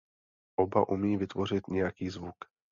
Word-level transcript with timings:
Oba 0.57 0.87
umí 0.89 1.17
vytvořit 1.17 1.67
nějaký 1.67 2.09
zvuk. 2.09 2.35